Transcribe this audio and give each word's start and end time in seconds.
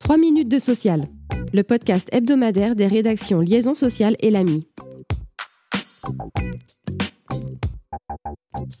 3 0.00 0.16
minutes 0.16 0.48
de 0.48 0.58
social, 0.58 1.02
le 1.52 1.62
podcast 1.62 2.08
hebdomadaire 2.12 2.74
des 2.74 2.86
rédactions 2.86 3.40
Liaison 3.40 3.74
sociale 3.74 4.16
et 4.20 4.30
l'AMI. 4.30 4.66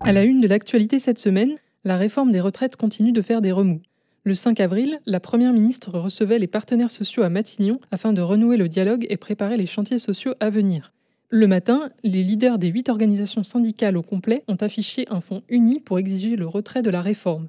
À 0.00 0.12
la 0.12 0.24
une 0.24 0.38
de 0.38 0.46
l'actualité 0.46 0.98
cette 0.98 1.18
semaine, 1.18 1.54
la 1.84 1.96
réforme 1.96 2.30
des 2.30 2.40
retraites 2.40 2.76
continue 2.76 3.12
de 3.12 3.22
faire 3.22 3.40
des 3.40 3.52
remous. 3.52 3.82
Le 4.24 4.34
5 4.34 4.60
avril, 4.60 5.00
la 5.06 5.20
Première 5.20 5.52
ministre 5.52 5.98
recevait 5.98 6.38
les 6.38 6.46
partenaires 6.46 6.90
sociaux 6.90 7.22
à 7.22 7.28
Matignon 7.28 7.80
afin 7.90 8.12
de 8.12 8.20
renouer 8.20 8.56
le 8.56 8.68
dialogue 8.68 9.06
et 9.08 9.16
préparer 9.16 9.56
les 9.56 9.66
chantiers 9.66 9.98
sociaux 9.98 10.34
à 10.40 10.50
venir. 10.50 10.92
Le 11.30 11.46
matin, 11.46 11.90
les 12.04 12.22
leaders 12.22 12.58
des 12.58 12.68
huit 12.68 12.88
organisations 12.88 13.44
syndicales 13.44 13.96
au 13.96 14.02
complet 14.02 14.44
ont 14.48 14.56
affiché 14.56 15.04
un 15.10 15.20
fonds 15.20 15.42
uni 15.48 15.78
pour 15.78 15.98
exiger 15.98 16.36
le 16.36 16.46
retrait 16.46 16.82
de 16.82 16.90
la 16.90 17.02
réforme. 17.02 17.48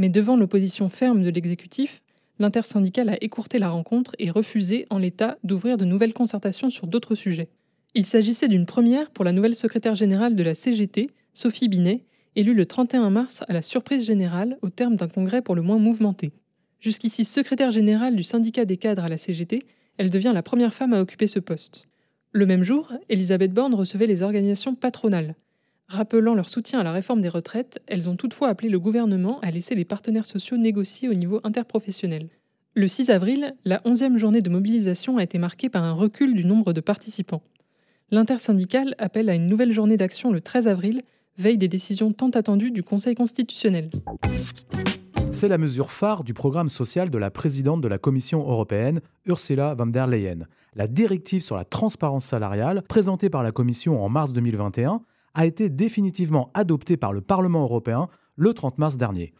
Mais 0.00 0.08
devant 0.08 0.34
l'opposition 0.34 0.88
ferme 0.88 1.22
de 1.22 1.28
l'exécutif, 1.28 2.00
l'intersyndicale 2.38 3.10
a 3.10 3.22
écourté 3.22 3.58
la 3.58 3.68
rencontre 3.68 4.16
et 4.18 4.30
refusé, 4.30 4.86
en 4.88 4.96
l'état, 4.96 5.36
d'ouvrir 5.44 5.76
de 5.76 5.84
nouvelles 5.84 6.14
concertations 6.14 6.70
sur 6.70 6.86
d'autres 6.86 7.14
sujets. 7.14 7.50
Il 7.94 8.06
s'agissait 8.06 8.48
d'une 8.48 8.64
première 8.64 9.10
pour 9.10 9.26
la 9.26 9.32
nouvelle 9.32 9.54
secrétaire 9.54 9.94
générale 9.94 10.36
de 10.36 10.42
la 10.42 10.54
CGT, 10.54 11.10
Sophie 11.34 11.68
Binet, 11.68 12.06
élue 12.34 12.54
le 12.54 12.64
31 12.64 13.10
mars 13.10 13.44
à 13.46 13.52
la 13.52 13.60
surprise 13.60 14.06
générale 14.06 14.56
au 14.62 14.70
terme 14.70 14.96
d'un 14.96 15.06
congrès 15.06 15.42
pour 15.42 15.54
le 15.54 15.60
moins 15.60 15.78
mouvementé. 15.78 16.32
Jusqu'ici 16.80 17.26
secrétaire 17.26 17.70
générale 17.70 18.16
du 18.16 18.22
syndicat 18.22 18.64
des 18.64 18.78
cadres 18.78 19.04
à 19.04 19.10
la 19.10 19.18
CGT, 19.18 19.58
elle 19.98 20.08
devient 20.08 20.32
la 20.32 20.42
première 20.42 20.72
femme 20.72 20.94
à 20.94 21.02
occuper 21.02 21.26
ce 21.26 21.40
poste. 21.40 21.88
Le 22.32 22.46
même 22.46 22.62
jour, 22.62 22.90
Elisabeth 23.10 23.52
Borne 23.52 23.74
recevait 23.74 24.06
les 24.06 24.22
organisations 24.22 24.74
patronales. 24.74 25.34
Rappelant 25.90 26.36
leur 26.36 26.48
soutien 26.48 26.78
à 26.78 26.84
la 26.84 26.92
réforme 26.92 27.20
des 27.20 27.28
retraites, 27.28 27.82
elles 27.88 28.08
ont 28.08 28.14
toutefois 28.14 28.46
appelé 28.46 28.68
le 28.68 28.78
gouvernement 28.78 29.40
à 29.40 29.50
laisser 29.50 29.74
les 29.74 29.84
partenaires 29.84 30.24
sociaux 30.24 30.56
négocier 30.56 31.08
au 31.08 31.14
niveau 31.14 31.40
interprofessionnel. 31.42 32.28
Le 32.76 32.86
6 32.86 33.10
avril, 33.10 33.56
la 33.64 33.78
11e 33.78 34.16
journée 34.16 34.40
de 34.40 34.48
mobilisation 34.50 35.16
a 35.16 35.24
été 35.24 35.36
marquée 35.38 35.68
par 35.68 35.82
un 35.82 35.92
recul 35.92 36.36
du 36.36 36.44
nombre 36.44 36.72
de 36.72 36.80
participants. 36.80 37.42
L'intersyndicale 38.12 38.94
appelle 38.98 39.28
à 39.28 39.34
une 39.34 39.46
nouvelle 39.46 39.72
journée 39.72 39.96
d'action 39.96 40.30
le 40.30 40.40
13 40.40 40.68
avril, 40.68 41.02
veille 41.38 41.58
des 41.58 41.66
décisions 41.66 42.12
tant 42.12 42.30
attendues 42.30 42.70
du 42.70 42.84
Conseil 42.84 43.16
constitutionnel. 43.16 43.90
C'est 45.32 45.48
la 45.48 45.58
mesure 45.58 45.90
phare 45.90 46.22
du 46.22 46.34
programme 46.34 46.68
social 46.68 47.10
de 47.10 47.18
la 47.18 47.32
présidente 47.32 47.80
de 47.80 47.88
la 47.88 47.98
Commission 47.98 48.48
européenne, 48.48 49.00
Ursula 49.26 49.74
von 49.74 49.86
der 49.86 50.06
Leyen. 50.06 50.46
La 50.76 50.86
directive 50.86 51.42
sur 51.42 51.56
la 51.56 51.64
transparence 51.64 52.26
salariale, 52.26 52.82
présentée 52.88 53.28
par 53.28 53.42
la 53.42 53.50
Commission 53.50 54.04
en 54.04 54.08
mars 54.08 54.32
2021, 54.32 55.02
a 55.34 55.46
été 55.46 55.68
définitivement 55.68 56.50
adoptée 56.54 56.96
par 56.96 57.12
le 57.12 57.20
Parlement 57.20 57.62
européen 57.62 58.08
le 58.36 58.54
30 58.54 58.78
mars 58.78 58.96
dernier. 58.96 59.32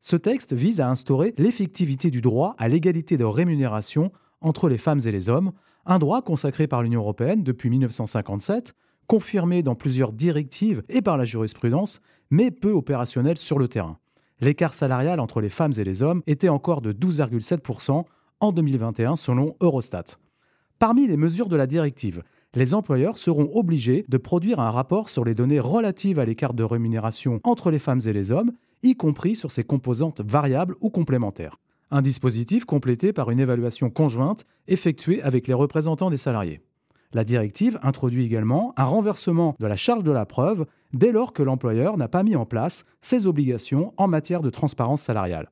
Ce 0.00 0.16
texte 0.16 0.52
vise 0.52 0.80
à 0.80 0.88
instaurer 0.88 1.34
l'effectivité 1.38 2.10
du 2.10 2.20
droit 2.20 2.54
à 2.58 2.68
l'égalité 2.68 3.16
de 3.16 3.24
rémunération 3.24 4.12
entre 4.40 4.68
les 4.68 4.78
femmes 4.78 5.00
et 5.04 5.10
les 5.10 5.28
hommes, 5.28 5.52
un 5.84 5.98
droit 5.98 6.22
consacré 6.22 6.66
par 6.66 6.82
l'Union 6.82 7.00
européenne 7.00 7.42
depuis 7.42 7.70
1957, 7.70 8.74
confirmé 9.06 9.62
dans 9.62 9.74
plusieurs 9.74 10.12
directives 10.12 10.82
et 10.88 11.02
par 11.02 11.16
la 11.16 11.24
jurisprudence, 11.24 12.00
mais 12.30 12.50
peu 12.50 12.72
opérationnel 12.72 13.38
sur 13.38 13.58
le 13.58 13.68
terrain. 13.68 13.98
L'écart 14.40 14.74
salarial 14.74 15.20
entre 15.20 15.40
les 15.40 15.48
femmes 15.48 15.72
et 15.78 15.84
les 15.84 16.02
hommes 16.02 16.22
était 16.26 16.48
encore 16.48 16.82
de 16.82 16.92
12,7% 16.92 18.04
en 18.40 18.52
2021 18.52 19.16
selon 19.16 19.56
Eurostat. 19.60 20.18
Parmi 20.78 21.06
les 21.06 21.16
mesures 21.16 21.48
de 21.48 21.56
la 21.56 21.66
directive, 21.66 22.22
les 22.56 22.72
employeurs 22.72 23.18
seront 23.18 23.50
obligés 23.54 24.06
de 24.08 24.16
produire 24.16 24.60
un 24.60 24.70
rapport 24.70 25.10
sur 25.10 25.24
les 25.24 25.34
données 25.34 25.60
relatives 25.60 26.18
à 26.18 26.24
l'écart 26.24 26.54
de 26.54 26.64
rémunération 26.64 27.38
entre 27.44 27.70
les 27.70 27.78
femmes 27.78 28.00
et 28.06 28.14
les 28.14 28.32
hommes, 28.32 28.50
y 28.82 28.96
compris 28.96 29.36
sur 29.36 29.52
ses 29.52 29.62
composantes 29.62 30.22
variables 30.22 30.74
ou 30.80 30.88
complémentaires. 30.88 31.58
Un 31.90 32.00
dispositif 32.00 32.64
complété 32.64 33.12
par 33.12 33.30
une 33.30 33.40
évaluation 33.40 33.90
conjointe 33.90 34.44
effectuée 34.68 35.22
avec 35.22 35.46
les 35.46 35.54
représentants 35.54 36.08
des 36.08 36.16
salariés. 36.16 36.62
La 37.12 37.24
directive 37.24 37.78
introduit 37.82 38.24
également 38.24 38.72
un 38.78 38.84
renversement 38.84 39.54
de 39.60 39.66
la 39.66 39.76
charge 39.76 40.02
de 40.02 40.10
la 40.10 40.24
preuve 40.24 40.64
dès 40.94 41.12
lors 41.12 41.34
que 41.34 41.42
l'employeur 41.42 41.98
n'a 41.98 42.08
pas 42.08 42.22
mis 42.22 42.36
en 42.36 42.46
place 42.46 42.86
ses 43.02 43.26
obligations 43.26 43.92
en 43.98 44.08
matière 44.08 44.40
de 44.40 44.50
transparence 44.50 45.02
salariale. 45.02 45.50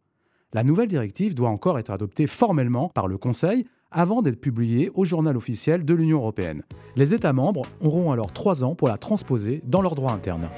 La 0.55 0.65
nouvelle 0.65 0.89
directive 0.89 1.35
doit 1.35 1.51
encore 1.51 1.79
être 1.79 1.91
adoptée 1.91 2.27
formellement 2.27 2.89
par 2.95 3.09
le 3.09 3.19
Conseil 3.19 3.67
avant 3.95 4.21
d'être 4.23 4.41
publiée 4.41 4.91
au 4.95 5.05
journal 5.05 5.37
officiel 5.37 5.85
de 5.85 5.95
l'Union 5.95 6.19
européenne. 6.19 6.63
Les 6.97 7.15
États 7.15 7.33
membres 7.33 7.63
auront 7.81 8.13
alors 8.13 8.33
trois 8.33 8.65
ans 8.65 8.75
pour 8.75 8.89
la 8.89 8.99
transposer 8.99 9.63
dans 9.65 9.81
leur 9.81 9.95
droit 9.95 10.13
interne. 10.13 10.51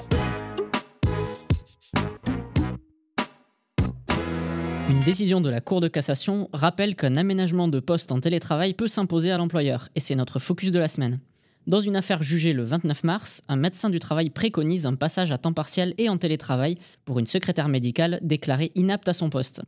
Une 4.89 5.03
décision 5.03 5.39
de 5.39 5.49
la 5.49 5.61
Cour 5.61 5.81
de 5.81 5.87
cassation 5.87 6.49
rappelle 6.51 6.95
qu'un 6.95 7.17
aménagement 7.17 7.67
de 7.67 7.79
poste 7.79 8.11
en 8.11 8.19
télétravail 8.19 8.73
peut 8.73 8.87
s'imposer 8.87 9.31
à 9.31 9.37
l'employeur, 9.37 9.89
et 9.95 9.99
c'est 9.99 10.15
notre 10.15 10.39
focus 10.39 10.71
de 10.71 10.79
la 10.79 10.87
semaine. 10.87 11.19
Dans 11.67 11.81
une 11.81 11.97
affaire 11.97 12.23
jugée 12.23 12.53
le 12.53 12.63
29 12.63 13.03
mars, 13.03 13.43
un 13.49 13.57
médecin 13.57 13.89
du 13.89 13.99
travail 13.99 14.29
préconise 14.29 14.85
un 14.85 14.95
passage 14.95 15.33
à 15.33 15.37
temps 15.37 15.51
partiel 15.51 15.93
et 15.97 16.07
en 16.07 16.17
télétravail 16.17 16.77
pour 17.03 17.19
une 17.19 17.27
secrétaire 17.27 17.67
médicale 17.67 18.19
déclarée 18.23 18.71
inapte 18.75 19.09
à 19.09 19.13
son 19.13 19.29
poste. 19.29 19.61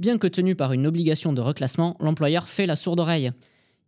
Bien 0.00 0.16
que 0.16 0.26
tenu 0.26 0.56
par 0.56 0.72
une 0.72 0.86
obligation 0.86 1.34
de 1.34 1.42
reclassement, 1.42 1.94
l'employeur 2.00 2.48
fait 2.48 2.64
la 2.64 2.74
sourde 2.74 3.00
oreille. 3.00 3.32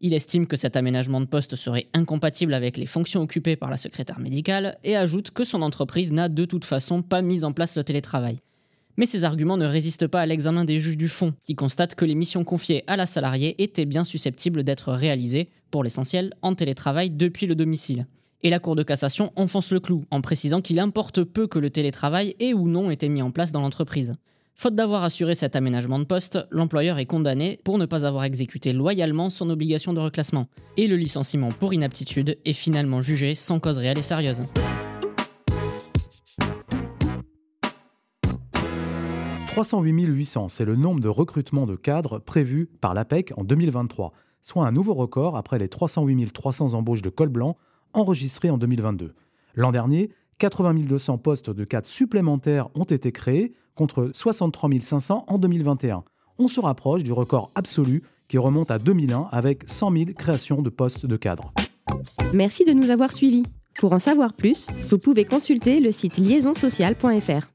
Il 0.02 0.12
estime 0.12 0.46
que 0.46 0.58
cet 0.58 0.76
aménagement 0.76 1.22
de 1.22 1.26
poste 1.26 1.56
serait 1.56 1.86
incompatible 1.94 2.52
avec 2.52 2.76
les 2.76 2.84
fonctions 2.84 3.22
occupées 3.22 3.56
par 3.56 3.70
la 3.70 3.78
secrétaire 3.78 4.18
médicale 4.18 4.76
et 4.84 4.94
ajoute 4.94 5.30
que 5.30 5.42
son 5.42 5.62
entreprise 5.62 6.12
n'a 6.12 6.28
de 6.28 6.44
toute 6.44 6.66
façon 6.66 7.00
pas 7.00 7.22
mis 7.22 7.44
en 7.44 7.52
place 7.52 7.78
le 7.78 7.82
télétravail. 7.84 8.40
Mais 8.98 9.06
ces 9.06 9.24
arguments 9.24 9.56
ne 9.56 9.64
résistent 9.64 10.06
pas 10.06 10.20
à 10.20 10.26
l'examen 10.26 10.66
des 10.66 10.80
juges 10.80 10.98
du 10.98 11.08
fond, 11.08 11.32
qui 11.44 11.54
constatent 11.54 11.94
que 11.94 12.04
les 12.04 12.14
missions 12.14 12.44
confiées 12.44 12.84
à 12.88 12.98
la 12.98 13.06
salariée 13.06 13.62
étaient 13.62 13.86
bien 13.86 14.04
susceptibles 14.04 14.64
d'être 14.64 14.92
réalisées, 14.92 15.48
pour 15.70 15.82
l'essentiel, 15.82 16.34
en 16.42 16.54
télétravail 16.54 17.08
depuis 17.08 17.46
le 17.46 17.54
domicile. 17.54 18.06
Et 18.42 18.50
la 18.50 18.58
Cour 18.58 18.76
de 18.76 18.82
cassation 18.82 19.32
enfonce 19.34 19.72
le 19.72 19.80
clou, 19.80 20.04
en 20.10 20.20
précisant 20.20 20.60
qu'il 20.60 20.78
importe 20.78 21.24
peu 21.24 21.46
que 21.46 21.58
le 21.58 21.70
télétravail 21.70 22.34
ait 22.38 22.52
ou 22.52 22.68
non 22.68 22.90
été 22.90 23.08
mis 23.08 23.22
en 23.22 23.30
place 23.30 23.50
dans 23.50 23.62
l'entreprise. 23.62 24.14
Faute 24.54 24.74
d'avoir 24.74 25.02
assuré 25.02 25.34
cet 25.34 25.56
aménagement 25.56 25.98
de 25.98 26.04
poste, 26.04 26.38
l'employeur 26.50 26.98
est 26.98 27.06
condamné 27.06 27.58
pour 27.64 27.78
ne 27.78 27.86
pas 27.86 28.04
avoir 28.04 28.24
exécuté 28.24 28.72
loyalement 28.72 29.30
son 29.30 29.50
obligation 29.50 29.92
de 29.92 30.00
reclassement. 30.00 30.46
Et 30.76 30.86
le 30.86 30.96
licenciement 30.96 31.48
pour 31.48 31.74
inaptitude 31.74 32.38
est 32.44 32.52
finalement 32.52 33.02
jugé 33.02 33.34
sans 33.34 33.60
cause 33.60 33.78
réelle 33.78 33.98
et 33.98 34.02
sérieuse. 34.02 34.42
308 39.48 40.06
800, 40.06 40.48
c'est 40.48 40.64
le 40.64 40.76
nombre 40.76 41.00
de 41.00 41.08
recrutements 41.08 41.66
de 41.66 41.76
cadres 41.76 42.18
prévus 42.20 42.70
par 42.80 42.94
l'APEC 42.94 43.32
en 43.36 43.44
2023, 43.44 44.12
soit 44.40 44.66
un 44.66 44.72
nouveau 44.72 44.94
record 44.94 45.36
après 45.36 45.58
les 45.58 45.68
308 45.68 46.32
300 46.32 46.74
embauches 46.74 47.02
de 47.02 47.10
col 47.10 47.28
blanc 47.28 47.56
enregistrées 47.92 48.48
en 48.48 48.56
2022. 48.56 49.14
L'an 49.54 49.70
dernier, 49.70 50.10
80 50.42 50.74
200 50.74 51.18
postes 51.18 51.50
de 51.50 51.62
cadres 51.62 51.86
supplémentaires 51.86 52.68
ont 52.74 52.82
été 52.82 53.12
créés 53.12 53.52
contre 53.76 54.10
63 54.12 54.70
500 54.80 55.24
en 55.28 55.38
2021. 55.38 56.02
On 56.36 56.48
se 56.48 56.58
rapproche 56.58 57.04
du 57.04 57.12
record 57.12 57.52
absolu 57.54 58.02
qui 58.26 58.38
remonte 58.38 58.72
à 58.72 58.80
2001 58.80 59.28
avec 59.30 59.62
100 59.66 59.96
000 59.96 60.04
créations 60.16 60.60
de 60.60 60.68
postes 60.68 61.06
de 61.06 61.16
cadres. 61.16 61.52
Merci 62.34 62.64
de 62.64 62.72
nous 62.72 62.90
avoir 62.90 63.12
suivis. 63.12 63.44
Pour 63.78 63.92
en 63.92 64.00
savoir 64.00 64.32
plus, 64.32 64.66
vous 64.90 64.98
pouvez 64.98 65.24
consulter 65.24 65.78
le 65.78 65.92
site 65.92 66.18
liaisonsocial.fr. 66.18 67.46